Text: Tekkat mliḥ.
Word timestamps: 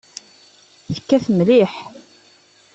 Tekkat 0.93 1.25
mliḥ. 1.37 1.73